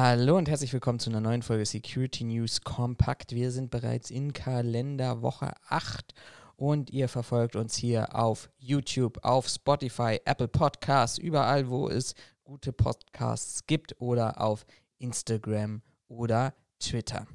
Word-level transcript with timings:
Hallo 0.00 0.36
und 0.36 0.48
herzlich 0.48 0.72
willkommen 0.72 1.00
zu 1.00 1.10
einer 1.10 1.20
neuen 1.20 1.42
Folge 1.42 1.66
Security 1.66 2.22
News 2.22 2.60
Compact. 2.60 3.34
Wir 3.34 3.50
sind 3.50 3.72
bereits 3.72 4.12
in 4.12 4.32
Kalenderwoche 4.32 5.54
8 5.68 6.14
und 6.54 6.90
ihr 6.90 7.08
verfolgt 7.08 7.56
uns 7.56 7.74
hier 7.76 8.14
auf 8.14 8.48
YouTube, 8.58 9.18
auf 9.24 9.48
Spotify, 9.48 10.20
Apple 10.24 10.46
Podcasts, 10.46 11.18
überall, 11.18 11.68
wo 11.68 11.88
es 11.88 12.14
gute 12.44 12.72
Podcasts 12.72 13.66
gibt 13.66 14.00
oder 14.00 14.40
auf 14.40 14.66
Instagram 14.98 15.82
oder 16.06 16.54
Twitter. 16.78 17.26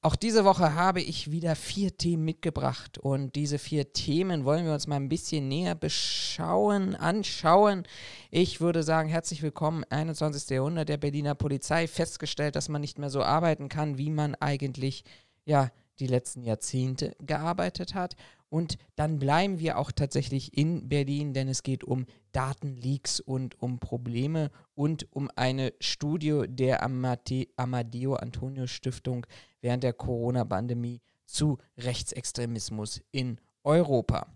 Auch 0.00 0.14
diese 0.14 0.44
Woche 0.44 0.74
habe 0.74 1.00
ich 1.00 1.32
wieder 1.32 1.56
vier 1.56 1.96
Themen 1.96 2.24
mitgebracht 2.24 2.98
und 2.98 3.34
diese 3.34 3.58
vier 3.58 3.92
Themen 3.92 4.44
wollen 4.44 4.64
wir 4.64 4.72
uns 4.72 4.86
mal 4.86 4.94
ein 4.94 5.08
bisschen 5.08 5.48
näher 5.48 5.74
beschauen, 5.74 6.94
anschauen. 6.94 7.82
Ich 8.30 8.60
würde 8.60 8.84
sagen, 8.84 9.08
herzlich 9.08 9.42
willkommen, 9.42 9.82
21. 9.90 10.50
Jahrhundert 10.50 10.88
der 10.88 10.98
Berliner 10.98 11.34
Polizei. 11.34 11.88
Festgestellt, 11.88 12.54
dass 12.54 12.68
man 12.68 12.80
nicht 12.80 13.00
mehr 13.00 13.10
so 13.10 13.24
arbeiten 13.24 13.68
kann, 13.68 13.98
wie 13.98 14.10
man 14.10 14.36
eigentlich 14.36 15.02
ja 15.44 15.72
die 15.98 16.06
letzten 16.06 16.44
Jahrzehnte 16.44 17.16
gearbeitet 17.18 17.96
hat. 17.96 18.14
Und 18.50 18.78
dann 18.96 19.18
bleiben 19.18 19.58
wir 19.58 19.78
auch 19.78 19.92
tatsächlich 19.92 20.56
in 20.56 20.88
Berlin, 20.88 21.34
denn 21.34 21.48
es 21.48 21.62
geht 21.62 21.84
um 21.84 22.06
Datenleaks 22.32 23.20
und 23.20 23.60
um 23.60 23.78
Probleme 23.78 24.50
und 24.74 25.06
um 25.14 25.30
eine 25.36 25.74
Studie 25.80 26.44
der 26.48 26.82
Amadeo 26.82 28.14
Antonio 28.14 28.66
Stiftung 28.66 29.26
während 29.60 29.82
der 29.82 29.92
Corona-Pandemie 29.92 31.00
zu 31.26 31.58
Rechtsextremismus 31.76 33.02
in 33.10 33.38
Europa. 33.64 34.26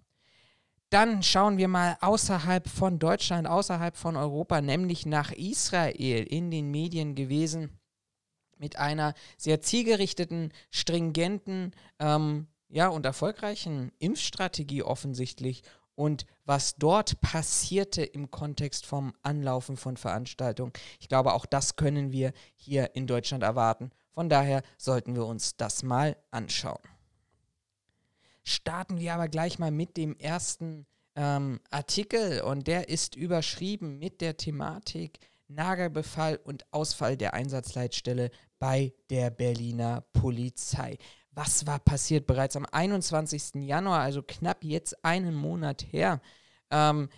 Dann 0.91 1.23
schauen 1.23 1.57
wir 1.57 1.69
mal 1.69 1.97
außerhalb 2.03 2.69
von 2.69 2.99
Deutschland, 2.99 3.49
außerhalb 3.49 3.97
von 3.97 4.15
Europa, 4.15 4.61
nämlich 4.61 5.07
nach 5.07 5.33
Israel 5.33 6.25
in 6.25 6.51
den 6.51 6.71
Medien 6.71 7.15
gewesen 7.15 7.71
mit 8.59 8.77
einer 8.77 9.15
sehr 9.39 9.63
zielgerichteten, 9.63 10.53
stringenten 10.71 11.73
ähm, 11.99 12.47
ja, 12.73 12.89
und 12.89 13.05
erfolgreichen 13.05 13.93
Impfstrategie 13.99 14.83
offensichtlich 14.83 15.63
und 15.95 16.25
was 16.47 16.77
dort 16.77 17.21
passierte 17.21 18.03
im 18.03 18.31
Kontext 18.31 18.87
vom 18.87 19.13
Anlaufen 19.23 19.77
von 19.77 19.99
Veranstaltungen. 19.99 20.73
Ich 20.99 21.09
glaube, 21.09 21.35
auch 21.35 21.45
das 21.45 21.77
können 21.77 22.13
wir 22.13 22.33
hier 22.57 22.97
in 22.97 23.07
Deutschland 23.07 23.45
erwarten. 23.45 23.91
Von 24.11 24.31
daher 24.31 24.63
sollten 24.79 25.15
wir 25.15 25.27
uns 25.27 25.55
das 25.57 25.83
mal 25.83 26.17
anschauen. 26.31 26.81
Starten 28.43 28.99
wir 28.99 29.15
aber 29.15 29.29
gleich 29.29 29.59
mal 29.59 29.71
mit 29.71 29.99
dem 29.99 30.17
ersten 30.17 30.87
ähm, 31.15 31.61
Artikel 31.71 32.41
und 32.41 32.67
der 32.67 32.89
ist 32.89 33.15
überschrieben 33.17 33.99
mit 33.99 34.23
der 34.23 34.39
Thematik 34.39 35.19
Nagelbefall 35.47 36.41
und 36.43 36.65
Ausfall 36.73 37.19
der 37.19 37.35
Einsatzleitstelle 37.35 38.31
bei 38.59 38.95
der 39.11 39.29
Berliner 39.31 40.05
Polizei 40.15 40.97
was 41.35 41.67
war 41.67 41.79
passiert? 41.79 42.27
Bereits 42.27 42.57
am 42.57 42.67
21. 42.71 43.63
Januar, 43.63 44.01
also 44.01 44.23
knapp 44.23 44.65
jetzt 44.65 45.05
einen 45.05 45.35
Monat 45.35 45.83
her, 45.91 46.21
ähm, 46.71 47.09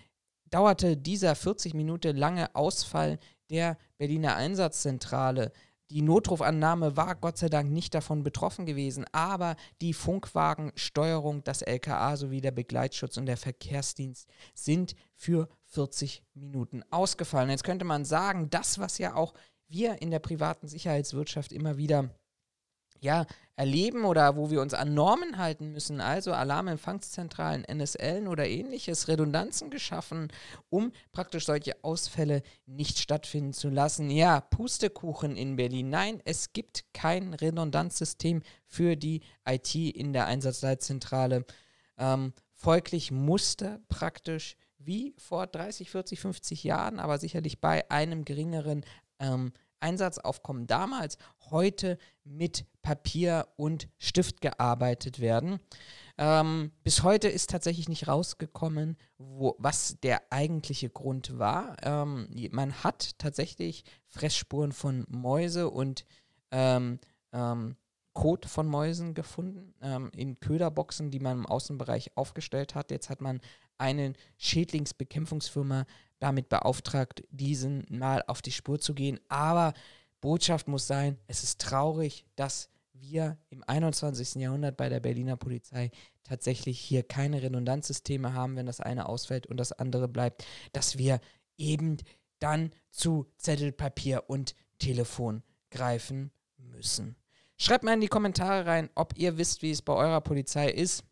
dauerte 0.49 0.97
dieser 0.97 1.35
40 1.35 1.73
Minuten 1.73 2.15
lange 2.15 2.55
Ausfall 2.55 3.19
der 3.49 3.77
Berliner 3.97 4.35
Einsatzzentrale. 4.35 5.51
Die 5.91 6.01
Notrufannahme 6.01 6.97
war 6.97 7.15
Gott 7.15 7.37
sei 7.37 7.47
Dank 7.47 7.71
nicht 7.71 7.93
davon 7.93 8.23
betroffen 8.23 8.65
gewesen, 8.65 9.05
aber 9.11 9.55
die 9.81 9.93
Funkwagensteuerung, 9.93 11.43
das 11.43 11.61
LKA 11.61 12.17
sowie 12.17 12.41
der 12.41 12.51
Begleitschutz 12.51 13.17
und 13.17 13.27
der 13.27 13.37
Verkehrsdienst 13.37 14.27
sind 14.55 14.95
für 15.13 15.47
40 15.65 16.23
Minuten 16.33 16.83
ausgefallen. 16.89 17.51
Jetzt 17.51 17.63
könnte 17.63 17.85
man 17.85 18.03
sagen, 18.03 18.49
das, 18.49 18.79
was 18.79 18.97
ja 18.97 19.13
auch 19.13 19.35
wir 19.67 20.01
in 20.01 20.09
der 20.09 20.19
privaten 20.19 20.67
Sicherheitswirtschaft 20.67 21.51
immer 21.51 21.77
wieder 21.77 22.09
ja, 22.99 23.25
erleben 23.55 24.03
oder 24.03 24.35
wo 24.35 24.49
wir 24.49 24.61
uns 24.61 24.73
an 24.73 24.93
Normen 24.93 25.37
halten 25.37 25.71
müssen, 25.71 26.01
also 26.01 26.33
Alarmempfangszentralen, 26.33 27.63
NSLen 27.63 28.27
oder 28.27 28.47
ähnliches, 28.47 29.07
Redundanzen 29.07 29.69
geschaffen, 29.69 30.27
um 30.69 30.91
praktisch 31.11 31.45
solche 31.45 31.83
Ausfälle 31.83 32.41
nicht 32.65 32.99
stattfinden 32.99 33.53
zu 33.53 33.69
lassen. 33.69 34.09
Ja, 34.09 34.41
Pustekuchen 34.41 35.37
in 35.37 35.55
Berlin. 35.55 35.89
Nein, 35.89 36.21
es 36.25 36.51
gibt 36.51 36.85
kein 36.93 37.33
Redundanzsystem 37.33 38.41
für 38.65 38.97
die 38.97 39.21
IT 39.47 39.73
in 39.75 40.11
der 40.11 40.25
Einsatzleitzentrale. 40.25 41.45
Ähm, 41.97 42.33
folglich 42.53 43.11
musste 43.11 43.79
praktisch 43.87 44.57
wie 44.77 45.15
vor 45.17 45.47
30, 45.47 45.89
40, 45.89 46.19
50 46.19 46.63
Jahren, 46.63 46.99
aber 46.99 47.17
sicherlich 47.17 47.61
bei 47.61 47.89
einem 47.89 48.25
geringeren 48.25 48.85
ähm, 49.19 49.53
Einsatzaufkommen 49.85 50.65
damals 50.65 51.19
heute 51.51 51.99
mit 52.23 52.65
Papier 52.81 53.47
und 53.55 53.87
Stift 53.99 54.41
gearbeitet 54.41 55.19
werden. 55.19 55.59
Ähm, 56.17 56.71
bis 56.83 57.03
heute 57.03 57.27
ist 57.27 57.51
tatsächlich 57.51 57.87
nicht 57.87 58.07
rausgekommen, 58.07 58.97
wo, 59.19 59.55
was 59.59 59.99
der 60.01 60.21
eigentliche 60.31 60.89
Grund 60.89 61.37
war. 61.37 61.77
Ähm, 61.83 62.27
man 62.51 62.83
hat 62.83 63.19
tatsächlich 63.19 63.83
Fressspuren 64.07 64.71
von 64.71 65.05
Mäuse 65.07 65.69
und 65.69 66.05
ähm, 66.51 66.99
ähm 67.31 67.75
Kot 68.15 68.45
von 68.45 68.65
Mäusen 68.65 69.13
gefunden 69.13 69.73
ähm, 69.81 70.09
in 70.15 70.39
Köderboxen, 70.39 71.11
die 71.11 71.19
man 71.19 71.39
im 71.39 71.45
Außenbereich 71.45 72.15
aufgestellt 72.15 72.73
hat. 72.73 72.89
Jetzt 72.89 73.09
hat 73.09 73.19
man 73.19 73.41
eine 73.77 74.13
Schädlingsbekämpfungsfirma 74.37 75.85
damit 76.19 76.49
beauftragt, 76.49 77.23
diesen 77.29 77.85
mal 77.89 78.23
auf 78.27 78.41
die 78.41 78.51
Spur 78.51 78.79
zu 78.79 78.93
gehen. 78.93 79.19
Aber 79.27 79.73
Botschaft 80.21 80.67
muss 80.67 80.87
sein, 80.87 81.17
es 81.27 81.43
ist 81.43 81.61
traurig, 81.61 82.25
dass 82.35 82.69
wir 82.93 83.37
im 83.49 83.63
21. 83.65 84.35
Jahrhundert 84.35 84.77
bei 84.77 84.89
der 84.89 84.99
Berliner 84.99 85.37
Polizei 85.37 85.91
tatsächlich 86.23 86.79
hier 86.79 87.03
keine 87.03 87.41
Redundanzsysteme 87.41 88.33
haben, 88.33 88.55
wenn 88.55 88.65
das 88.65 88.79
eine 88.79 89.07
ausfällt 89.07 89.47
und 89.47 89.57
das 89.57 89.71
andere 89.71 90.07
bleibt, 90.07 90.45
dass 90.73 90.97
wir 90.97 91.19
eben 91.57 91.97
dann 92.39 92.71
zu 92.89 93.27
Zettel, 93.37 93.71
Papier 93.71 94.23
und 94.27 94.55
Telefon 94.79 95.43
greifen 95.69 96.31
müssen. 96.57 97.15
Schreibt 97.57 97.83
mal 97.83 97.93
in 97.93 98.01
die 98.01 98.07
Kommentare 98.07 98.65
rein, 98.65 98.89
ob 98.95 99.17
ihr 99.17 99.37
wisst, 99.37 99.61
wie 99.61 99.71
es 99.71 99.81
bei 99.81 99.93
eurer 99.93 100.21
Polizei 100.21 100.69
ist, 100.69 101.03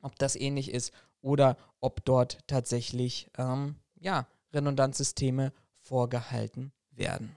ob 0.00 0.18
das 0.18 0.34
ähnlich 0.34 0.70
ist 0.70 0.92
oder 1.20 1.56
ob 1.80 2.04
dort 2.04 2.38
tatsächlich 2.46 3.30
ähm, 3.38 3.76
ja, 3.98 4.26
Redundanzsysteme 4.52 5.52
vorgehalten 5.80 6.72
werden. 6.92 7.36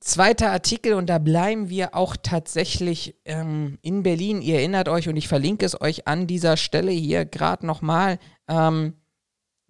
Zweiter 0.00 0.52
Artikel, 0.52 0.94
und 0.94 1.06
da 1.06 1.18
bleiben 1.18 1.68
wir 1.68 1.94
auch 1.94 2.16
tatsächlich 2.16 3.16
ähm, 3.24 3.78
in 3.82 4.02
Berlin. 4.02 4.40
Ihr 4.40 4.56
erinnert 4.56 4.88
euch, 4.88 5.08
und 5.08 5.16
ich 5.16 5.26
verlinke 5.26 5.66
es 5.66 5.80
euch 5.80 6.06
an 6.06 6.26
dieser 6.26 6.56
Stelle 6.56 6.92
hier 6.92 7.24
gerade 7.24 7.66
nochmal. 7.66 8.18
Ähm, 8.46 8.94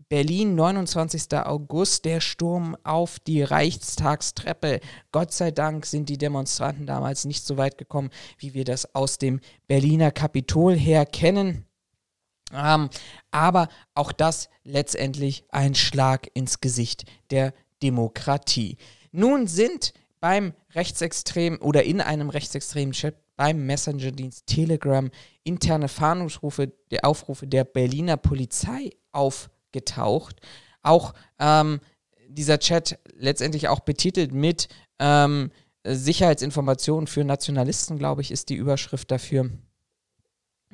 Berlin, 0.09 0.55
29. 0.55 1.35
August, 1.39 2.05
der 2.05 2.21
Sturm 2.21 2.77
auf 2.85 3.19
die 3.19 3.43
Reichstagstreppe. 3.43 4.81
Gott 5.11 5.33
sei 5.33 5.51
Dank 5.51 5.85
sind 5.85 6.09
die 6.09 6.19
Demonstranten 6.19 6.87
damals 6.87 7.25
nicht 7.25 7.45
so 7.45 7.57
weit 7.57 7.77
gekommen, 7.77 8.11
wie 8.39 8.55
wir 8.55 8.65
das 8.65 8.95
aus 8.95 9.19
dem 9.19 9.41
Berliner 9.67 10.13
Kapitol 10.13 10.77
her 10.77 11.07
kennen. 11.07 11.66
Ähm, 12.53 12.91
aber 13.31 13.69
auch 13.95 14.13
das 14.13 14.49
letztendlich 14.65 15.45
ein 15.51 15.75
Schlag 15.75 16.29
ins 16.35 16.61
Gesicht 16.61 17.05
der 17.31 17.53
Demokratie. 17.83 18.77
Nun 19.13 19.47
sind 19.47 19.93
beim 20.21 20.53
rechtsextremen 20.75 21.59
oder 21.59 21.85
in 21.85 22.01
einem 22.01 22.31
rechtsextremen 22.31 22.93
Chat 22.93 23.17
beim 23.37 23.67
Messenger-Dienst 23.67 24.47
Telegram 24.47 25.11
interne 25.45 25.89
Fahndungsrufe, 25.89 26.73
der 26.91 27.05
Aufrufe 27.05 27.47
der 27.47 27.65
Berliner 27.65 28.17
Polizei 28.17 28.91
aufgetaucht. 29.13 30.37
Auch 30.83 31.13
ähm, 31.39 31.81
dieser 32.29 32.59
Chat 32.59 32.99
letztendlich 33.15 33.69
auch 33.69 33.81
betitelt 33.81 34.33
mit 34.33 34.69
ähm, 34.99 35.51
Sicherheitsinformationen 35.85 37.07
für 37.07 37.25
Nationalisten, 37.25 37.99
glaube 37.99 38.23
ich, 38.23 38.31
ist 38.31 38.49
die 38.49 38.57
Überschrift 38.57 39.11
dafür. 39.11 39.51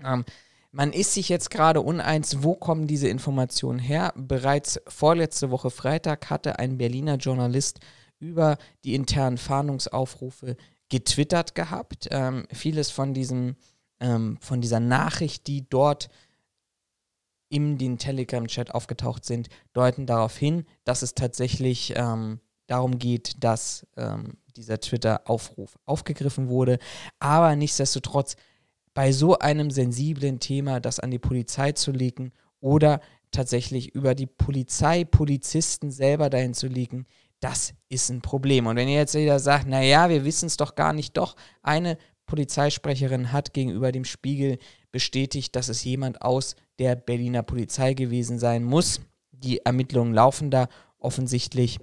Ähm, 0.05 0.25
man 0.73 0.93
ist 0.93 1.13
sich 1.13 1.29
jetzt 1.29 1.51
gerade 1.51 1.83
uneins, 1.83 2.43
wo 2.43 2.55
kommen 2.55 2.87
diese 2.87 3.09
Informationen 3.09 3.79
her. 3.79 4.13
Bereits 4.17 4.81
vorletzte 4.89 5.51
Woche 5.51 5.71
Freitag 5.71 6.31
hatte 6.31 6.59
ein 6.59 6.79
Berliner 6.79 7.17
Journalist 7.17 7.81
über 8.19 8.57
die 8.85 8.95
internen 8.95 9.37
Fahndungsaufrufe 9.37 10.57
getwittert 10.89 11.55
gehabt. 11.55 12.09
Ähm, 12.11 12.47
vieles 12.53 12.91
von 12.91 13.13
diesem, 13.13 13.57
ähm, 14.01 14.39
von 14.41 14.63
dieser 14.63 14.81
Nachricht, 14.81 15.47
die 15.47 15.69
dort 15.69 16.09
in 17.51 17.77
den 17.77 17.99
Telegram-Chat 17.99 18.75
aufgetaucht 18.75 19.27
sind, 19.27 19.51
deuten 19.75 20.07
darauf 20.07 20.39
hin, 20.39 20.65
dass 20.85 21.03
es 21.03 21.15
tatsächlich 21.15 21.93
ähm, 21.97 22.41
darum 22.67 22.99
geht, 22.99 23.45
dass 23.45 23.87
ähm, 23.99 24.39
dieser 24.57 24.81
Twitter-Aufruf 24.81 25.79
aufgegriffen 25.85 26.49
wurde. 26.49 26.79
Aber 27.19 27.55
nichtsdestotrotz 27.57 28.37
bei 28.95 29.13
so 29.13 29.39
einem 29.39 29.71
sensiblen 29.71 30.41
Thema 30.41 30.81
das 30.81 31.01
an 31.01 31.11
die 31.11 31.19
Polizei 31.19 31.73
zu 31.73 31.93
legen 31.93 32.33
oder 32.61 33.01
tatsächlich 33.31 33.95
über 33.95 34.15
die 34.15 34.27
Polizei, 34.27 35.05
Polizisten 35.05 35.91
selber 35.91 36.31
dahin 36.31 36.55
zu 36.55 36.67
legen, 36.67 37.07
das 37.41 37.75
ist 37.89 38.11
ein 38.11 38.23
Problem. 38.23 38.67
Und 38.67 38.77
wenn 38.77 38.89
ihr 38.89 38.99
jetzt 38.99 39.15
wieder 39.15 39.41
sagt, 39.41 39.67
naja, 39.67 40.09
wir 40.09 40.25
wissen 40.25 40.47
es 40.47 40.57
doch 40.57 40.75
gar 40.75 40.93
nicht, 40.93 41.17
doch, 41.17 41.35
eine 41.63 41.99
Polizeisprecherin 42.27 43.33
hat 43.33 43.53
gegenüber 43.53 43.91
dem 43.91 44.05
Spiegel 44.05 44.59
bestätigt, 44.93 45.57
dass 45.57 45.69
es 45.69 45.83
jemand 45.83 46.23
aus 46.23 46.55
der 46.79 46.95
Berliner 46.95 47.43
Polizei 47.43 47.95
gewesen 47.95 48.39
sein 48.39 48.63
muss. 48.63 49.01
Die 49.33 49.59
Ermittlungen 49.59 50.15
laufen 50.15 50.51
da 50.51 50.69
offensichtlich. 50.99 51.79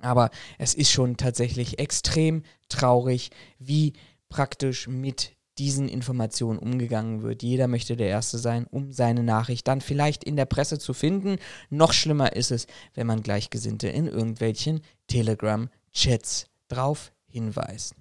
Aber 0.00 0.30
es 0.58 0.74
ist 0.74 0.90
schon 0.90 1.16
tatsächlich 1.16 1.78
extrem 1.78 2.42
traurig, 2.68 3.30
wie 3.58 3.92
praktisch 4.28 4.88
mit 4.88 5.35
diesen 5.58 5.88
Informationen 5.88 6.58
umgegangen 6.58 7.22
wird. 7.22 7.42
Jeder 7.42 7.66
möchte 7.66 7.96
der 7.96 8.08
Erste 8.08 8.38
sein, 8.38 8.66
um 8.70 8.92
seine 8.92 9.22
Nachricht 9.22 9.66
dann 9.68 9.80
vielleicht 9.80 10.24
in 10.24 10.36
der 10.36 10.44
Presse 10.44 10.78
zu 10.78 10.94
finden. 10.94 11.36
Noch 11.70 11.92
schlimmer 11.92 12.34
ist 12.34 12.50
es, 12.50 12.66
wenn 12.94 13.06
man 13.06 13.22
Gleichgesinnte 13.22 13.88
in 13.88 14.06
irgendwelchen 14.06 14.82
Telegram-Chats 15.08 16.46
drauf 16.68 17.12
hinweist. 17.28 17.94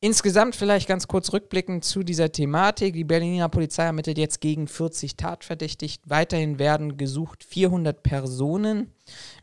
Insgesamt 0.00 0.54
vielleicht 0.54 0.88
ganz 0.88 1.08
kurz 1.08 1.32
rückblickend 1.32 1.82
zu 1.82 2.02
dieser 2.02 2.30
Thematik. 2.30 2.94
Die 2.94 3.04
Berliner 3.04 3.48
Polizei 3.48 3.84
ermittelt 3.84 4.18
jetzt 4.18 4.42
gegen 4.42 4.68
40 4.68 5.16
Tatverdächtigt. 5.16 6.02
Weiterhin 6.04 6.58
werden 6.58 6.98
gesucht 6.98 7.42
400 7.42 8.02
Personen. 8.02 8.92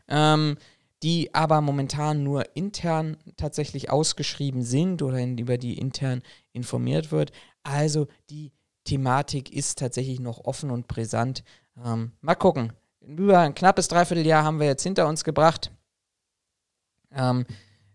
Ähm, 0.08 0.56
die 1.04 1.34
aber 1.34 1.60
momentan 1.60 2.22
nur 2.24 2.56
intern 2.56 3.18
tatsächlich 3.36 3.90
ausgeschrieben 3.90 4.62
sind 4.62 5.02
oder 5.02 5.18
in, 5.18 5.36
über 5.36 5.58
die 5.58 5.78
intern 5.78 6.22
informiert 6.52 7.12
wird. 7.12 7.30
Also 7.62 8.06
die 8.30 8.52
Thematik 8.84 9.52
ist 9.52 9.78
tatsächlich 9.78 10.18
noch 10.18 10.46
offen 10.46 10.70
und 10.70 10.88
brisant. 10.88 11.44
Ähm, 11.84 12.12
mal 12.22 12.34
gucken. 12.34 12.72
Über 13.00 13.40
ein 13.40 13.54
knappes 13.54 13.88
Dreivierteljahr 13.88 14.44
haben 14.44 14.60
wir 14.60 14.66
jetzt 14.66 14.82
hinter 14.82 15.06
uns 15.06 15.24
gebracht. 15.24 15.70
Ähm, 17.12 17.44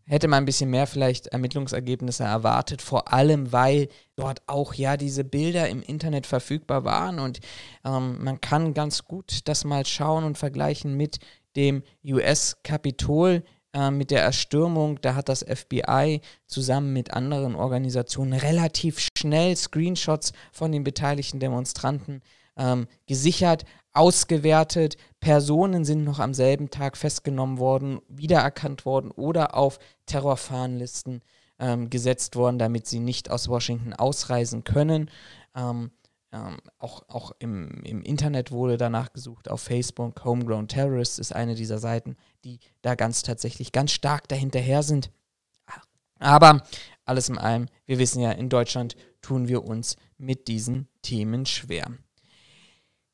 hätte 0.04 0.28
man 0.28 0.44
ein 0.44 0.46
bisschen 0.46 0.70
mehr 0.70 0.86
vielleicht 0.86 1.28
Ermittlungsergebnisse 1.28 2.24
erwartet, 2.24 2.82
vor 2.82 3.12
allem 3.12 3.52
weil 3.52 3.90
dort 4.16 4.44
auch 4.46 4.76
ja 4.76 4.98
diese 4.98 5.24
Bilder 5.24 5.68
im 5.68 5.82
Internet 5.82 6.28
verfügbar 6.28 6.84
waren 6.84 7.20
und 7.20 7.40
ähm, 7.84 8.24
man 8.24 8.40
kann 8.40 8.76
ganz 8.76 9.06
gut 9.06 9.48
das 9.48 9.66
mal 9.66 9.86
schauen 9.86 10.24
und 10.24 10.38
vergleichen 10.38 10.96
mit 10.96 11.20
dem 11.60 11.84
US-Kapitol 12.06 13.44
äh, 13.74 13.92
mit 13.92 14.12
der 14.12 14.24
Erstürmung, 14.24 15.02
da 15.02 15.14
hat 15.16 15.28
das 15.28 15.44
FBI 15.44 16.22
zusammen 16.48 16.94
mit 16.94 17.14
anderen 17.14 17.56
Organisationen 17.56 18.34
relativ 18.34 19.06
schnell 19.18 19.56
Screenshots 19.58 20.32
von 20.54 20.72
den 20.72 20.86
beteiligten 20.86 21.42
Demonstranten 21.42 22.22
ähm, 22.56 22.88
gesichert, 23.08 23.66
ausgewertet. 23.92 24.96
Personen 25.20 25.84
sind 25.84 26.06
noch 26.06 26.20
am 26.20 26.34
selben 26.34 26.70
Tag 26.70 26.96
festgenommen 26.96 27.60
worden, 27.60 28.00
wiedererkannt 28.08 28.86
worden 28.86 29.12
oder 29.12 29.56
auf 29.56 29.80
Terrorfahnenlisten 30.06 31.22
ähm, 31.60 31.90
gesetzt 31.90 32.38
worden, 32.38 32.58
damit 32.58 32.88
sie 32.88 33.00
nicht 33.00 33.30
aus 33.30 33.50
Washington 33.50 33.94
ausreisen 33.94 34.64
können. 34.64 35.12
Ähm, 35.56 35.92
ähm, 36.32 36.58
auch 36.78 37.04
auch 37.08 37.32
im, 37.40 37.82
im 37.84 38.02
Internet 38.04 38.52
wurde 38.52 38.78
danach 38.78 39.14
gesucht, 39.14 39.50
auf 39.50 39.62
Facebook. 39.62 40.24
Homegrown 40.24 40.68
Terrorists 40.68 41.20
ist 41.20 41.34
eine 41.34 41.56
dieser 41.56 41.80
Seiten, 41.80 42.16
die 42.44 42.60
da 42.82 42.96
ganz 42.96 43.24
tatsächlich 43.24 43.72
ganz 43.72 43.92
stark 43.92 44.28
dahinterher 44.28 44.84
sind. 44.84 45.12
Aber 46.20 46.62
alles 47.06 47.30
in 47.30 47.38
allem, 47.38 47.68
wir 47.86 47.98
wissen 47.98 48.22
ja, 48.22 48.32
in 48.32 48.50
Deutschland 48.50 48.96
tun 49.22 49.48
wir 49.48 49.64
uns 49.64 49.96
mit 50.18 50.48
diesen 50.48 50.88
Themen 51.02 51.46
schwer. 51.46 51.88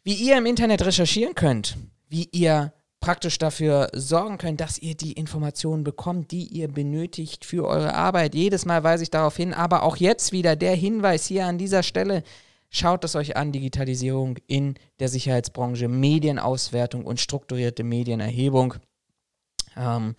Wie 0.03 0.15
ihr 0.15 0.37
im 0.37 0.45
Internet 0.45 0.85
recherchieren 0.85 1.35
könnt, 1.35 1.77
wie 2.09 2.27
ihr 2.31 2.73
praktisch 2.99 3.37
dafür 3.37 3.89
sorgen 3.93 4.39
könnt, 4.39 4.61
dass 4.61 4.79
ihr 4.79 4.95
die 4.95 5.13
Informationen 5.13 5.83
bekommt, 5.83 6.31
die 6.31 6.47
ihr 6.47 6.67
benötigt 6.67 7.45
für 7.45 7.67
eure 7.67 7.93
Arbeit. 7.93 8.33
Jedes 8.33 8.65
Mal 8.65 8.83
weise 8.83 9.03
ich 9.03 9.11
darauf 9.11 9.37
hin, 9.37 9.53
aber 9.53 9.83
auch 9.83 9.97
jetzt 9.97 10.31
wieder 10.31 10.55
der 10.55 10.75
Hinweis 10.75 11.27
hier 11.27 11.45
an 11.45 11.59
dieser 11.59 11.83
Stelle. 11.83 12.23
Schaut 12.77 13.05
es 13.05 13.15
euch 13.15 13.37
an, 13.37 13.53
Digitalisierung 13.53 14.35
in 14.47 14.75
der 14.99 15.07
Sicherheitsbranche, 15.07 15.87
Medienauswertung 15.87 17.05
und 17.05 17.21
strukturierte 17.21 17.85
Medienerhebung 17.85 18.73
ähm, 19.77 20.13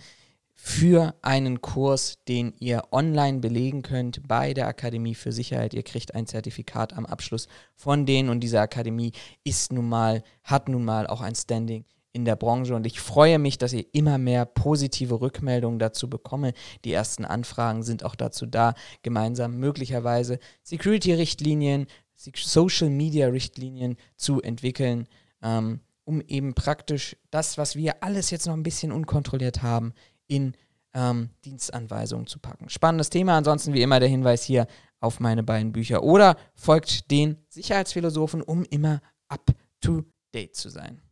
für 0.55 1.15
einen 1.21 1.61
Kurs, 1.61 2.17
den 2.27 2.55
ihr 2.59 2.85
online 2.93 3.41
belegen 3.41 3.83
könnt 3.83 4.27
bei 4.27 4.55
der 4.55 4.69
Akademie 4.69 5.15
für 5.15 5.33
Sicherheit. 5.33 5.75
Ihr 5.75 5.83
kriegt 5.83 6.15
ein 6.15 6.27
Zertifikat 6.27 6.95
am 6.95 7.05
Abschluss 7.05 7.47
von 7.75 8.07
denen 8.07 8.31
und 8.31 8.41
diese 8.41 8.59
Akademie 8.59 9.13
ist 9.45 9.71
nun 9.71 9.91
mal, 9.91 10.23
hat 10.43 10.71
nun 10.71 10.87
mal 10.87 11.07
auch 11.07 11.21
ein 11.21 11.35
Standing 11.35 11.85
in 12.15 12.25
der 12.25 12.37
Branche 12.37 12.75
und 12.75 12.87
ich 12.87 12.99
freue 12.99 13.39
mich, 13.39 13.59
dass 13.59 13.75
ihr 13.75 13.85
immer 13.93 14.17
mehr 14.17 14.47
positive 14.47 15.21
Rückmeldungen 15.21 15.79
dazu 15.79 16.09
bekomme. 16.09 16.55
Die 16.87 16.95
ersten 16.95 17.27
Anfragen 17.27 17.83
sind 17.83 18.03
auch 18.03 18.15
dazu 18.15 18.47
da, 18.47 18.73
gemeinsam 19.03 19.59
möglicherweise 19.59 20.39
Security-Richtlinien 20.63 21.87
Social-Media-Richtlinien 22.17 23.97
zu 24.17 24.41
entwickeln, 24.43 25.07
ähm, 25.43 25.81
um 26.05 26.21
eben 26.23 26.55
praktisch 26.55 27.17
das, 27.31 27.59
was 27.59 27.77
wir 27.77 28.03
alles 28.03 28.31
jetzt 28.31 28.47
noch 28.47 28.55
ein 28.55 28.63
bisschen 28.63 28.93
unkontrolliert 28.93 29.63
haben, 29.63 29.93
in 30.27 30.55
ähm, 30.95 31.31
Dienstanweisungen 31.45 32.27
zu 32.27 32.39
packen. 32.39 32.69
Spannendes 32.71 33.11
Thema. 33.11 33.37
Ansonsten 33.37 33.75
wie 33.75 33.83
immer 33.83 34.01
der 34.01 34.09
Hinweis 34.09 34.43
hier 34.43 34.67
auf 35.01 35.21
meine 35.21 35.43
beiden 35.43 35.73
Bücher 35.73 36.03
oder 36.03 36.37
folgt 36.55 37.11
den 37.11 37.37
Sicherheitsphilosophen, 37.49 38.43
um 38.43 38.65
immer 38.65 39.01
up-to-date 39.29 40.57
zu 40.57 40.71
sein. 40.71 41.03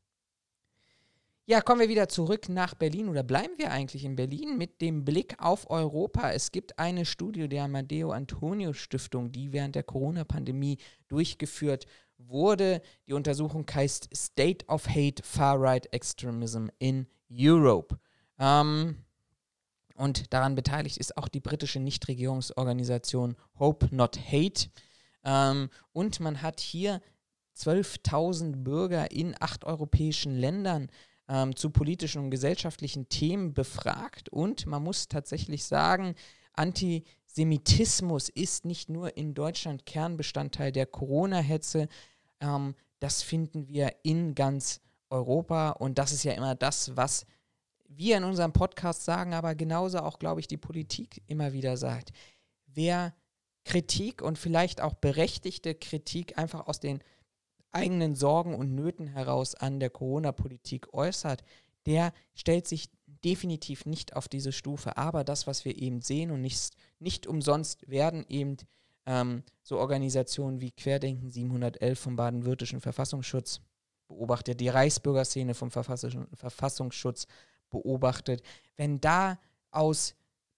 Ja, 1.46 1.60
kommen 1.60 1.82
wir 1.82 1.90
wieder 1.90 2.08
zurück 2.08 2.48
nach 2.48 2.72
Berlin 2.74 3.10
oder 3.10 3.22
bleiben 3.22 3.52
wir 3.58 3.70
eigentlich 3.70 4.06
in 4.06 4.16
Berlin 4.16 4.56
mit 4.56 4.80
dem 4.80 5.04
Blick 5.04 5.34
auf 5.38 5.68
Europa. 5.68 6.30
Es 6.30 6.52
gibt 6.52 6.78
eine 6.78 7.04
Studie 7.04 7.50
der 7.50 7.64
Amadeo 7.64 8.12
Antonio 8.12 8.72
Stiftung, 8.72 9.30
die 9.30 9.52
während 9.52 9.74
der 9.74 9.82
Corona-Pandemie 9.82 10.78
durchgeführt 11.08 11.84
wurde. 12.16 12.80
Die 13.06 13.12
Untersuchung 13.12 13.66
heißt 13.70 14.08
State 14.16 14.64
of 14.68 14.88
Hate 14.88 15.22
Far-Right 15.22 15.92
Extremism 15.92 16.68
in 16.78 17.06
Europe. 17.30 17.98
Ähm, 18.38 19.04
und 19.96 20.32
daran 20.32 20.54
beteiligt 20.54 20.96
ist 20.96 21.18
auch 21.18 21.28
die 21.28 21.40
britische 21.40 21.78
Nichtregierungsorganisation 21.78 23.36
Hope 23.58 23.94
Not 23.94 24.18
Hate. 24.18 24.70
Ähm, 25.24 25.68
und 25.92 26.20
man 26.20 26.40
hat 26.40 26.60
hier 26.60 27.02
12.000 27.54 28.64
Bürger 28.64 29.10
in 29.10 29.34
acht 29.38 29.66
europäischen 29.66 30.38
Ländern 30.38 30.88
ähm, 31.28 31.56
zu 31.56 31.70
politischen 31.70 32.22
und 32.22 32.30
gesellschaftlichen 32.30 33.08
Themen 33.08 33.54
befragt. 33.54 34.28
Und 34.28 34.66
man 34.66 34.82
muss 34.82 35.08
tatsächlich 35.08 35.64
sagen, 35.64 36.14
Antisemitismus 36.52 38.28
ist 38.28 38.64
nicht 38.64 38.88
nur 38.88 39.16
in 39.16 39.34
Deutschland 39.34 39.86
Kernbestandteil 39.86 40.72
der 40.72 40.86
Corona-Hetze. 40.86 41.88
Ähm, 42.40 42.74
das 43.00 43.22
finden 43.22 43.68
wir 43.68 43.94
in 44.02 44.34
ganz 44.34 44.80
Europa. 45.10 45.70
Und 45.70 45.98
das 45.98 46.12
ist 46.12 46.24
ja 46.24 46.32
immer 46.32 46.54
das, 46.54 46.96
was 46.96 47.26
wir 47.88 48.16
in 48.16 48.24
unserem 48.24 48.52
Podcast 48.52 49.04
sagen, 49.04 49.34
aber 49.34 49.54
genauso 49.54 49.98
auch, 50.00 50.18
glaube 50.18 50.40
ich, 50.40 50.48
die 50.48 50.56
Politik 50.56 51.22
immer 51.26 51.52
wieder 51.52 51.76
sagt. 51.76 52.12
Wer 52.66 53.14
Kritik 53.64 54.20
und 54.20 54.38
vielleicht 54.38 54.80
auch 54.80 54.94
berechtigte 54.94 55.74
Kritik 55.74 56.38
einfach 56.38 56.66
aus 56.66 56.80
den 56.80 57.02
eigenen 57.74 58.14
Sorgen 58.14 58.54
und 58.54 58.74
Nöten 58.74 59.06
heraus 59.06 59.54
an 59.54 59.80
der 59.80 59.90
Corona-Politik 59.90 60.94
äußert, 60.94 61.42
der 61.86 62.12
stellt 62.34 62.66
sich 62.66 62.90
definitiv 63.24 63.86
nicht 63.86 64.16
auf 64.16 64.28
diese 64.28 64.52
Stufe. 64.52 64.96
Aber 64.96 65.24
das, 65.24 65.46
was 65.46 65.64
wir 65.64 65.76
eben 65.76 66.02
sehen 66.02 66.30
und 66.30 66.40
nicht, 66.40 66.74
nicht 66.98 67.26
umsonst 67.26 67.88
werden 67.88 68.24
eben 68.28 68.56
ähm, 69.06 69.42
so 69.62 69.78
Organisationen 69.78 70.60
wie 70.60 70.70
Querdenken 70.70 71.30
711 71.30 71.98
vom 71.98 72.16
Baden-Württischen 72.16 72.80
Verfassungsschutz 72.80 73.60
beobachtet, 74.08 74.60
die 74.60 74.68
Reichsbürgerszene 74.68 75.54
vom 75.54 75.70
Verfassungsschutz 75.70 77.26
beobachtet. 77.70 78.42
Wenn 78.76 79.00
da 79.00 79.38
aus 79.70 80.14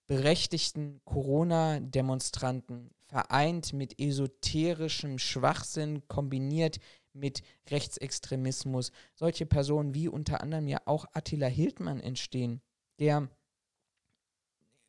berechtigten 0.06 1.00
Corona-Demonstranten 1.04 2.90
vereint 3.06 3.73
mit 3.73 4.00
esoterischem 4.00 5.18
Schwachsinn 5.18 6.06
kombiniert 6.08 6.78
mit 7.16 7.42
Rechtsextremismus. 7.70 8.92
Solche 9.14 9.46
Personen 9.46 9.94
wie 9.94 10.08
unter 10.08 10.40
anderem 10.40 10.68
ja 10.68 10.78
auch 10.85 11.06
Attila 11.12 11.46
Hildmann 11.46 12.00
entstehen, 12.00 12.61
der 12.99 13.28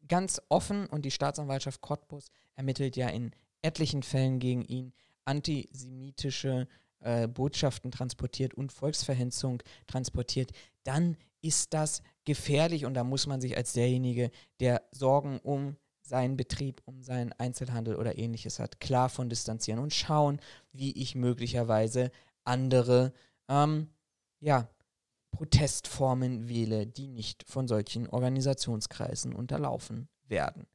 ganz 0.08 0.42
offen 0.50 0.88
und 0.88 1.04
die 1.04 1.12
Staatsanwaltschaft 1.12 1.82
Cottbus 1.82 2.28
ermittelt 2.56 2.96
ja 2.96 3.10
in 3.10 3.32
etlichen 3.62 4.04
Fällen 4.04 4.40
gegen 4.40 4.64
ihn 4.64 4.94
antisemitische 5.26 6.68
äh, 7.00 7.28
Botschaften 7.28 7.92
transportiert 7.92 8.54
und 8.54 8.72
Volksverhetzung 8.72 9.62
transportiert, 9.88 10.52
dann 10.84 11.18
ist 11.42 11.74
das 11.74 12.02
gefährlich 12.26 12.86
und 12.86 12.94
da 12.94 13.04
muss 13.04 13.28
man 13.28 13.42
sich 13.42 13.56
als 13.56 13.74
derjenige, 13.74 14.32
der 14.60 14.84
Sorgen 14.92 15.40
um 15.40 15.76
seinen 16.08 16.38
Betrieb, 16.38 16.82
um 16.86 17.04
seinen 17.04 17.34
Einzelhandel 17.34 17.96
oder 17.96 18.18
ähnliches 18.18 18.60
hat, 18.60 18.80
klar 18.80 19.10
von 19.10 19.30
distanzieren 19.30 19.80
und 19.80 19.94
schauen, 19.94 20.40
wie 20.72 20.92
ich 20.92 21.16
möglicherweise 21.16 22.12
andere, 22.44 23.14
ähm, 23.50 23.90
ja, 24.40 24.70
Protestformen 25.32 26.48
wähle, 26.48 26.88
die 26.88 27.08
nicht 27.08 27.44
von 27.48 27.68
solchen 27.68 28.08
Organisationskreisen 28.08 29.34
unterlaufen 29.34 30.08
werden. 30.28 30.66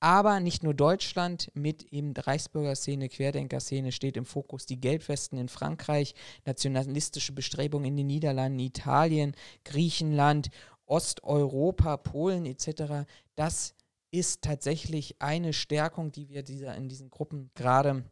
Aber 0.00 0.38
nicht 0.38 0.62
nur 0.62 0.74
Deutschland 0.74 1.50
mit 1.54 1.84
eben 1.84 2.12
Reichsbürgerszene, 2.12 3.08
Querdenkerszene 3.08 3.90
steht 3.90 4.18
im 4.18 4.26
Fokus. 4.26 4.66
Die 4.66 4.78
Gelbwesten 4.78 5.38
in 5.38 5.48
Frankreich, 5.48 6.14
nationalistische 6.44 7.32
Bestrebungen 7.32 7.86
in 7.86 7.96
den 7.96 8.06
Niederlanden, 8.08 8.58
Italien, 8.58 9.34
Griechenland, 9.64 10.50
Osteuropa, 10.84 11.96
Polen 11.96 12.44
etc. 12.44 13.06
Das 13.34 13.74
ist 14.14 14.42
tatsächlich 14.42 15.20
eine 15.20 15.52
Stärkung, 15.52 16.12
die 16.12 16.28
wir 16.28 16.44
dieser, 16.44 16.76
in 16.76 16.88
diesen 16.88 17.10
Gruppen 17.10 17.50
gerade 17.54 18.04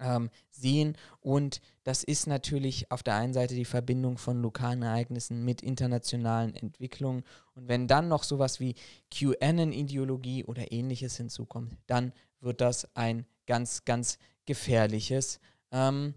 ähm, 0.00 0.30
sehen. 0.50 0.96
Und 1.20 1.60
das 1.84 2.02
ist 2.02 2.26
natürlich 2.26 2.90
auf 2.90 3.04
der 3.04 3.14
einen 3.14 3.32
Seite 3.32 3.54
die 3.54 3.64
Verbindung 3.64 4.18
von 4.18 4.42
lokalen 4.42 4.82
Ereignissen 4.82 5.44
mit 5.44 5.62
internationalen 5.62 6.56
Entwicklungen. 6.56 7.22
Und 7.54 7.68
wenn 7.68 7.86
dann 7.86 8.08
noch 8.08 8.24
sowas 8.24 8.58
wie 8.58 8.74
QAnon-Ideologie 9.12 10.44
oder 10.44 10.72
ähnliches 10.72 11.16
hinzukommt, 11.16 11.76
dann 11.86 12.12
wird 12.40 12.60
das 12.60 12.88
ein 12.96 13.24
ganz, 13.46 13.84
ganz 13.84 14.18
gefährliches 14.44 15.38
ähm, 15.70 16.14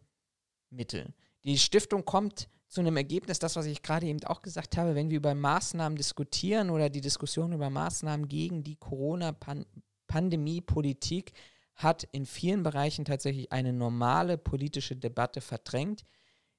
Mittel. 0.72 1.14
Die 1.44 1.60
Stiftung 1.60 2.06
kommt 2.06 2.50
zu 2.68 2.82
einem 2.82 2.98
Ergebnis, 2.98 3.40
das, 3.40 3.56
was 3.56 3.66
ich 3.66 3.82
gerade 3.82 4.08
eben 4.08 4.22
auch 4.26 4.42
gesagt 4.42 4.76
habe, 4.78 4.96
wenn 4.96 5.10
wir 5.10 5.18
über 5.18 5.34
Maßnahmen 5.36 5.98
diskutieren 5.98 6.70
oder 6.70 6.90
die 6.90 7.02
Diskussion 7.02 7.54
über 7.54 7.70
Maßnahmen 7.70 8.28
gegen 8.28 8.64
die 8.64 8.76
Corona-Pandemie-Politik, 8.76 11.32
hat 11.76 12.08
in 12.12 12.26
vielen 12.26 12.64
Bereichen 12.64 13.06
tatsächlich 13.06 13.52
eine 13.52 13.74
normale 13.74 14.38
politische 14.38 14.96
Debatte 14.96 15.42
verdrängt. 15.42 16.04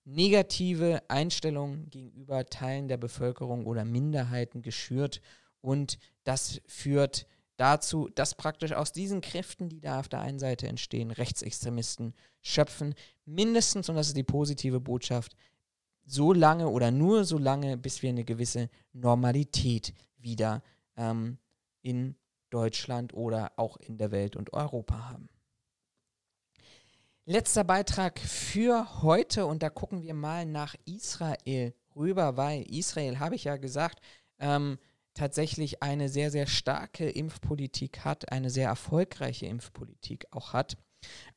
Negative 0.04 1.02
Einstellungen 1.08 1.90
gegenüber 1.90 2.46
Teilen 2.46 2.86
der 2.86 2.98
Bevölkerung 2.98 3.66
oder 3.66 3.84
Minderheiten 3.84 4.62
geschürt 4.62 5.20
und 5.60 5.98
das 6.22 6.60
führt 6.66 7.26
dazu, 7.56 8.08
dass 8.14 8.36
praktisch 8.36 8.72
aus 8.72 8.92
diesen 8.92 9.20
Kräften, 9.20 9.68
die 9.68 9.80
da 9.80 9.98
auf 9.98 10.08
der 10.08 10.20
einen 10.20 10.38
Seite 10.38 10.68
entstehen, 10.68 11.10
Rechtsextremisten 11.10 12.14
schöpfen, 12.40 12.94
mindestens, 13.24 13.88
und 13.88 13.96
das 13.96 14.08
ist 14.08 14.16
die 14.16 14.22
positive 14.22 14.78
Botschaft, 14.78 15.34
so 16.06 16.32
lange 16.32 16.68
oder 16.68 16.90
nur 16.90 17.24
so 17.24 17.36
lange, 17.36 17.76
bis 17.76 18.02
wir 18.02 18.10
eine 18.10 18.24
gewisse 18.24 18.70
Normalität 18.92 19.92
wieder 20.18 20.62
ähm, 20.96 21.38
in 21.82 22.16
Deutschland 22.50 23.12
oder 23.12 23.52
auch 23.56 23.76
in 23.76 23.98
der 23.98 24.12
Welt 24.12 24.36
und 24.36 24.52
Europa 24.52 25.10
haben. 25.10 25.28
Letzter 27.24 27.64
Beitrag 27.64 28.20
für 28.20 29.02
heute 29.02 29.46
und 29.46 29.62
da 29.62 29.68
gucken 29.68 30.02
wir 30.02 30.14
mal 30.14 30.46
nach 30.46 30.76
Israel 30.84 31.74
rüber, 31.96 32.36
weil 32.36 32.62
Israel, 32.70 33.18
habe 33.18 33.34
ich 33.34 33.44
ja 33.44 33.56
gesagt, 33.56 34.00
ähm, 34.38 34.78
tatsächlich 35.14 35.82
eine 35.82 36.08
sehr, 36.08 36.30
sehr 36.30 36.46
starke 36.46 37.08
Impfpolitik 37.10 38.04
hat, 38.04 38.30
eine 38.30 38.50
sehr 38.50 38.68
erfolgreiche 38.68 39.46
Impfpolitik 39.46 40.26
auch 40.30 40.52
hat. 40.52 40.76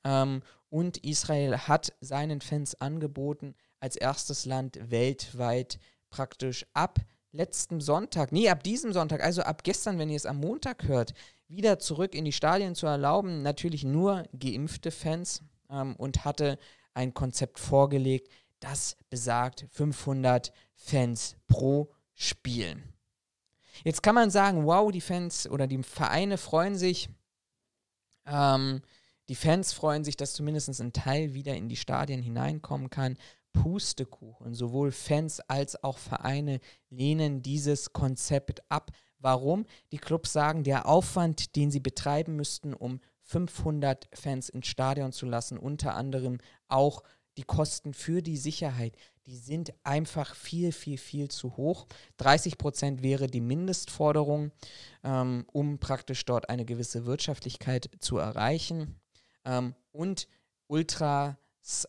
Ähm, 0.03 0.43
und 0.69 0.97
Israel 0.97 1.57
hat 1.57 1.93
seinen 2.01 2.41
Fans 2.41 2.79
angeboten, 2.79 3.55
als 3.79 3.95
erstes 3.95 4.45
Land 4.45 4.79
weltweit 4.89 5.79
praktisch 6.09 6.65
ab 6.73 6.99
letzten 7.31 7.79
Sonntag, 7.79 8.31
nee, 8.31 8.49
ab 8.49 8.63
diesem 8.63 8.93
Sonntag, 8.93 9.23
also 9.23 9.41
ab 9.43 9.63
gestern, 9.63 9.99
wenn 9.99 10.09
ihr 10.09 10.15
es 10.15 10.25
am 10.25 10.37
Montag 10.37 10.87
hört, 10.87 11.13
wieder 11.47 11.79
zurück 11.79 12.15
in 12.15 12.25
die 12.25 12.31
Stadien 12.31 12.75
zu 12.75 12.87
erlauben. 12.87 13.41
Natürlich 13.41 13.83
nur 13.83 14.23
geimpfte 14.37 14.91
Fans 14.91 15.41
ähm, 15.69 15.95
und 15.95 16.25
hatte 16.25 16.57
ein 16.93 17.13
Konzept 17.13 17.59
vorgelegt, 17.59 18.29
das 18.59 18.97
besagt 19.09 19.67
500 19.71 20.51
Fans 20.75 21.35
pro 21.47 21.91
Spiel. 22.13 22.81
Jetzt 23.83 24.03
kann 24.03 24.15
man 24.15 24.29
sagen, 24.29 24.65
wow, 24.65 24.91
die 24.91 25.01
Fans 25.01 25.47
oder 25.49 25.65
die 25.65 25.81
Vereine 25.83 26.37
freuen 26.37 26.75
sich. 26.75 27.09
Ähm, 28.25 28.81
die 29.29 29.35
Fans 29.35 29.71
freuen 29.71 30.03
sich, 30.03 30.17
dass 30.17 30.33
zumindest 30.33 30.79
ein 30.81 30.91
Teil 30.91 31.33
wieder 31.33 31.55
in 31.55 31.69
die 31.69 31.77
Stadien 31.77 32.21
hineinkommen 32.21 32.89
kann. 32.89 33.17
Pustekuchen. 33.53 34.53
Sowohl 34.53 34.91
Fans 34.91 35.39
als 35.41 35.83
auch 35.83 35.97
Vereine 35.97 36.59
lehnen 36.89 37.41
dieses 37.41 37.93
Konzept 37.93 38.61
ab. 38.69 38.91
Warum? 39.19 39.65
Die 39.91 39.97
Clubs 39.97 40.31
sagen, 40.31 40.63
der 40.63 40.87
Aufwand, 40.87 41.55
den 41.55 41.71
sie 41.71 41.79
betreiben 41.79 42.35
müssten, 42.35 42.73
um 42.73 42.99
500 43.23 44.07
Fans 44.13 44.49
ins 44.49 44.67
Stadion 44.67 45.11
zu 45.11 45.25
lassen, 45.25 45.57
unter 45.57 45.95
anderem 45.95 46.39
auch 46.67 47.03
die 47.37 47.43
Kosten 47.43 47.93
für 47.93 48.21
die 48.21 48.37
Sicherheit, 48.37 48.97
die 49.25 49.37
sind 49.37 49.73
einfach 49.83 50.35
viel, 50.35 50.71
viel, 50.71 50.97
viel 50.97 51.29
zu 51.29 51.55
hoch. 51.55 51.87
30 52.17 52.57
Prozent 52.57 53.03
wäre 53.03 53.27
die 53.27 53.41
Mindestforderung, 53.41 54.51
ähm, 55.03 55.45
um 55.53 55.77
praktisch 55.77 56.25
dort 56.25 56.49
eine 56.49 56.65
gewisse 56.65 57.05
Wirtschaftlichkeit 57.05 57.91
zu 57.99 58.17
erreichen. 58.17 58.99
Ähm, 59.45 59.75
und 59.91 60.27
Ultras 60.67 61.37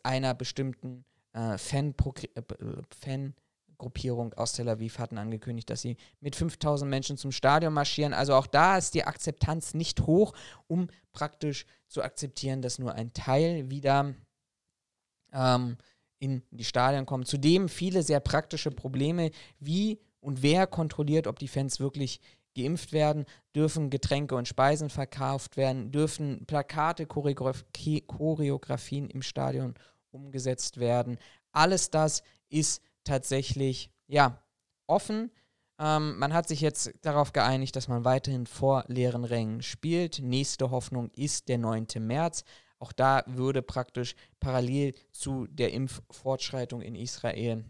einer 0.03 0.35
bestimmten 0.35 1.05
äh, 1.33 1.57
Fangruppierung 3.79 4.35
aus 4.35 4.53
Tel 4.53 4.69
Aviv 4.69 4.99
hatten 4.99 5.19
angekündigt, 5.19 5.71
dass 5.71 5.83
sie 5.83 5.97
mit 6.21 6.37
5000 6.37 6.91
Menschen 6.91 7.17
zum 7.17 7.33
Stadion 7.33 7.73
marschieren. 7.73 8.15
Also 8.15 8.35
auch 8.35 8.47
da 8.47 8.77
ist 8.77 8.95
die 8.95 9.05
Akzeptanz 9.05 9.75
nicht 9.75 10.03
hoch, 10.03 10.33
um 10.67 10.89
praktisch 11.13 11.67
zu 11.89 12.03
akzeptieren, 12.03 12.63
dass 12.63 12.79
nur 12.79 12.95
ein 12.95 13.13
Teil 13.13 13.71
wieder 13.71 14.15
ähm, 15.33 15.77
in 16.19 16.43
die 16.51 16.65
Stadien 16.65 17.07
kommt. 17.07 17.27
Zudem 17.27 17.69
viele 17.69 18.03
sehr 18.03 18.21
praktische 18.21 18.71
Probleme, 18.71 19.31
wie 19.59 20.01
und 20.21 20.43
wer 20.43 20.67
kontrolliert, 20.67 21.27
ob 21.27 21.39
die 21.39 21.49
Fans 21.49 21.81
wirklich 21.81 22.21
geimpft 22.55 22.93
werden, 22.93 23.25
dürfen 23.55 23.91
Getränke 23.91 24.35
und 24.35 24.49
Speisen 24.49 24.91
verkauft 24.91 25.57
werden, 25.57 25.93
dürfen 25.93 26.45
Plakate, 26.47 27.07
Choreografien 27.07 29.09
im 29.09 29.23
Stadion 29.23 29.75
umgesetzt 30.11 30.79
werden. 30.79 31.19
Alles 31.53 31.91
das 31.91 32.23
ist 32.49 32.83
tatsächlich 33.05 33.91
ja 34.07 34.43
offen. 34.87 35.31
Ähm, 35.79 36.19
man 36.19 36.33
hat 36.33 36.49
sich 36.49 36.61
jetzt 36.61 36.93
darauf 37.03 37.33
geeinigt, 37.33 37.77
dass 37.77 37.89
man 37.89 38.05
weiterhin 38.05 38.47
vor 38.47 38.85
leeren 38.89 39.25
Rängen 39.25 39.63
spielt. 39.63 40.21
Nächste 40.21 40.71
Hoffnung 40.71 41.11
ist 41.11 41.49
der 41.49 41.59
9. 41.59 41.87
März. 41.99 42.45
Auch 42.79 42.93
da 42.93 43.23
würde 43.27 43.63
praktisch 43.63 44.15
parallel 44.41 44.95
zu 45.13 45.47
der 45.49 45.73
Impffortschreitung 45.73 46.81
in 46.81 46.95
Israel 46.95 47.65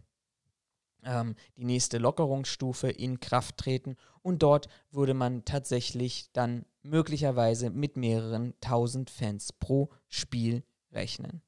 ähm, 1.05 1.35
die 1.57 1.65
nächste 1.65 1.99
Lockerungsstufe 1.99 2.89
in 2.89 3.21
Kraft 3.21 3.57
treten 3.57 3.97
und 4.23 4.43
dort 4.43 4.69
würde 4.91 5.15
man 5.15 5.45
tatsächlich 5.45 6.31
dann 6.33 6.65
möglicherweise 6.83 7.71
mit 7.71 7.97
mehreren 7.97 8.55
tausend 8.61 9.11
Fans 9.11 9.53
pro 9.53 9.91
Spiel 10.09 10.63
rechnen. 10.93 11.43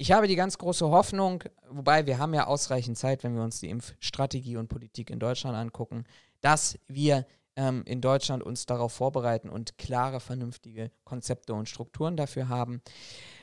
Ich 0.00 0.12
habe 0.12 0.26
die 0.26 0.34
ganz 0.34 0.56
große 0.56 0.88
Hoffnung, 0.88 1.44
wobei 1.68 2.06
wir 2.06 2.16
haben 2.16 2.32
ja 2.32 2.46
ausreichend 2.46 2.96
Zeit, 2.96 3.22
wenn 3.22 3.34
wir 3.34 3.42
uns 3.42 3.60
die 3.60 3.68
Impfstrategie 3.68 4.56
und 4.56 4.68
Politik 4.68 5.10
in 5.10 5.18
Deutschland 5.18 5.54
angucken, 5.54 6.04
dass 6.40 6.78
wir 6.88 7.26
ähm, 7.54 7.82
in 7.84 8.00
Deutschland 8.00 8.42
uns 8.42 8.64
darauf 8.64 8.94
vorbereiten 8.94 9.50
und 9.50 9.76
klare, 9.76 10.20
vernünftige 10.20 10.90
Konzepte 11.04 11.52
und 11.52 11.68
Strukturen 11.68 12.16
dafür 12.16 12.48
haben. 12.48 12.80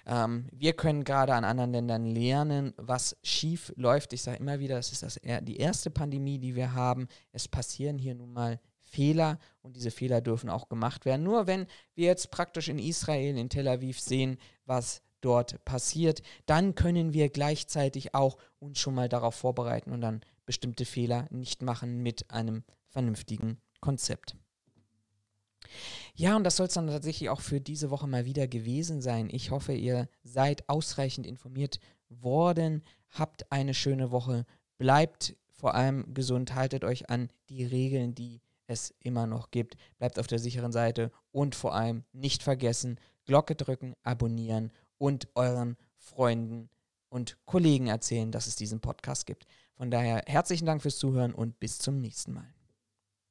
Ähm, 0.07 0.47
wir 0.51 0.73
können 0.73 1.03
gerade 1.03 1.35
an 1.35 1.43
anderen 1.43 1.73
Ländern 1.73 2.05
lernen, 2.07 2.73
was 2.77 3.15
schief 3.21 3.71
läuft. 3.75 4.13
Ich 4.13 4.23
sage 4.23 4.39
immer 4.39 4.57
wieder, 4.57 4.77
das 4.77 4.91
ist 4.91 5.03
das, 5.03 5.19
die 5.43 5.57
erste 5.57 5.91
Pandemie, 5.91 6.39
die 6.39 6.55
wir 6.55 6.73
haben. 6.73 7.07
Es 7.33 7.47
passieren 7.47 7.99
hier 7.99 8.15
nun 8.15 8.33
mal 8.33 8.59
Fehler 8.81 9.37
und 9.61 9.75
diese 9.75 9.91
Fehler 9.91 10.21
dürfen 10.21 10.49
auch 10.49 10.69
gemacht 10.69 11.05
werden. 11.05 11.21
Nur 11.21 11.45
wenn 11.45 11.67
wir 11.93 12.07
jetzt 12.07 12.31
praktisch 12.31 12.67
in 12.67 12.79
Israel, 12.79 13.37
in 13.37 13.49
Tel 13.49 13.67
Aviv 13.67 13.99
sehen, 13.99 14.39
was 14.65 15.03
dort 15.21 15.63
passiert, 15.65 16.21
dann 16.45 16.75
können 16.75 17.13
wir 17.13 17.29
gleichzeitig 17.29 18.13
auch 18.13 18.37
uns 18.59 18.79
schon 18.79 18.95
mal 18.95 19.09
darauf 19.09 19.35
vorbereiten 19.35 19.91
und 19.91 20.01
dann 20.01 20.21
bestimmte 20.45 20.85
Fehler 20.85 21.27
nicht 21.31 21.61
machen 21.61 22.01
mit 22.01 22.31
einem 22.31 22.63
vernünftigen 22.87 23.57
Konzept. 23.81 24.35
Ja, 26.13 26.35
und 26.35 26.43
das 26.43 26.55
soll 26.55 26.67
es 26.67 26.73
dann 26.73 26.87
tatsächlich 26.87 27.29
auch 27.29 27.41
für 27.41 27.59
diese 27.59 27.89
Woche 27.89 28.07
mal 28.07 28.25
wieder 28.25 28.47
gewesen 28.47 29.01
sein. 29.01 29.29
Ich 29.31 29.51
hoffe, 29.51 29.73
ihr 29.73 30.07
seid 30.23 30.67
ausreichend 30.69 31.27
informiert 31.27 31.79
worden, 32.09 32.83
habt 33.09 33.51
eine 33.51 33.73
schöne 33.73 34.11
Woche, 34.11 34.45
bleibt 34.77 35.35
vor 35.49 35.75
allem 35.75 36.13
gesund, 36.13 36.55
haltet 36.55 36.83
euch 36.83 37.09
an 37.09 37.29
die 37.49 37.65
Regeln, 37.65 38.15
die 38.15 38.41
es 38.67 38.93
immer 38.99 39.27
noch 39.27 39.51
gibt, 39.51 39.75
bleibt 39.97 40.19
auf 40.19 40.27
der 40.27 40.39
sicheren 40.39 40.71
Seite 40.71 41.11
und 41.31 41.55
vor 41.55 41.73
allem 41.73 42.03
nicht 42.13 42.43
vergessen, 42.43 42.99
Glocke 43.25 43.55
drücken, 43.55 43.93
abonnieren 44.03 44.71
und 44.97 45.27
euren 45.35 45.77
Freunden 45.97 46.69
und 47.09 47.37
Kollegen 47.45 47.87
erzählen, 47.87 48.31
dass 48.31 48.47
es 48.47 48.55
diesen 48.55 48.79
Podcast 48.79 49.25
gibt. 49.25 49.45
Von 49.75 49.91
daher 49.91 50.23
herzlichen 50.25 50.65
Dank 50.65 50.81
fürs 50.81 50.97
Zuhören 50.97 51.33
und 51.33 51.59
bis 51.59 51.79
zum 51.79 51.99
nächsten 51.99 52.33
Mal. 52.33 52.56